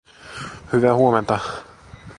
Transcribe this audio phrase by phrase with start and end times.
[0.73, 1.39] Hyvää huomenta